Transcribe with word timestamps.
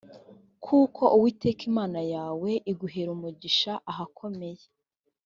kuko 0.65 1.01
uwiteka 1.15 1.61
imana 1.69 1.99
yawe 2.13 2.51
iguhera 2.71 3.09
umugisha 3.17 3.71
ahakomeye 3.91 4.63